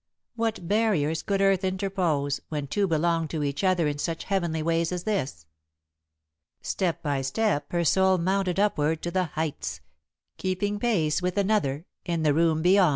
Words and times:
What 0.35 0.67
barriers 0.67 1.21
could 1.21 1.41
earth 1.43 1.63
interpose, 1.63 2.39
when 2.49 2.65
two 2.65 2.87
belonged 2.87 3.29
to 3.29 3.43
each 3.43 3.63
other 3.63 3.87
in 3.87 3.99
such 3.99 4.23
heavenly 4.23 4.63
ways 4.63 4.91
as 4.91 5.03
this? 5.03 5.45
Step 6.63 7.03
by 7.03 7.21
step 7.21 7.71
her 7.71 7.85
soul 7.85 8.17
mounted 8.17 8.59
upward 8.59 9.03
to 9.03 9.11
the 9.11 9.25
heights, 9.25 9.79
keeping 10.37 10.79
pace 10.79 11.21
with 11.21 11.37
another, 11.37 11.85
in 12.03 12.23
the 12.23 12.33
room 12.33 12.63
beyond. 12.63 12.89